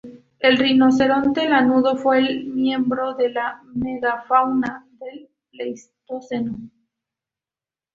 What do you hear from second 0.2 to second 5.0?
El rinoceronte lanudo fue un miembro de la megafauna